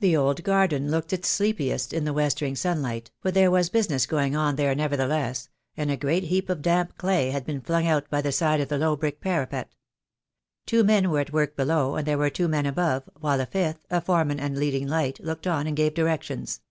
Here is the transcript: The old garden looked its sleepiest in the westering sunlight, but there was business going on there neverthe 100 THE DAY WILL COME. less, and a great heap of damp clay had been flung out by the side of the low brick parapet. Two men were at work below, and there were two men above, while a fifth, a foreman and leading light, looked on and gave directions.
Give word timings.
The 0.00 0.16
old 0.16 0.44
garden 0.44 0.90
looked 0.90 1.12
its 1.12 1.28
sleepiest 1.28 1.92
in 1.92 2.04
the 2.04 2.14
westering 2.14 2.56
sunlight, 2.56 3.10
but 3.20 3.34
there 3.34 3.50
was 3.50 3.68
business 3.68 4.06
going 4.06 4.34
on 4.34 4.56
there 4.56 4.74
neverthe 4.74 4.96
100 4.96 4.96
THE 4.96 4.96
DAY 4.96 5.02
WILL 5.08 5.08
COME. 5.18 5.22
less, 5.28 5.48
and 5.76 5.90
a 5.90 5.96
great 5.98 6.22
heap 6.22 6.48
of 6.48 6.62
damp 6.62 6.96
clay 6.96 7.30
had 7.32 7.44
been 7.44 7.60
flung 7.60 7.86
out 7.86 8.08
by 8.08 8.22
the 8.22 8.32
side 8.32 8.62
of 8.62 8.68
the 8.70 8.78
low 8.78 8.96
brick 8.96 9.20
parapet. 9.20 9.74
Two 10.64 10.82
men 10.82 11.10
were 11.10 11.20
at 11.20 11.34
work 11.34 11.54
below, 11.54 11.96
and 11.96 12.06
there 12.06 12.16
were 12.16 12.30
two 12.30 12.48
men 12.48 12.64
above, 12.64 13.10
while 13.20 13.42
a 13.42 13.44
fifth, 13.44 13.80
a 13.90 14.00
foreman 14.00 14.40
and 14.40 14.56
leading 14.56 14.88
light, 14.88 15.20
looked 15.20 15.46
on 15.46 15.66
and 15.66 15.76
gave 15.76 15.92
directions. 15.92 16.62